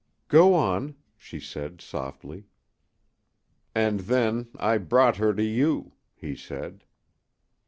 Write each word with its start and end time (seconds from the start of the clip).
"Go 0.29 0.55
on," 0.55 0.95
she 1.15 1.39
said, 1.39 1.79
softly. 1.79 2.45
"And 3.75 3.99
then 3.99 4.47
I 4.57 4.79
brought 4.79 5.17
her 5.17 5.31
to 5.35 5.43
you," 5.43 5.93
he 6.15 6.35
said. 6.35 6.83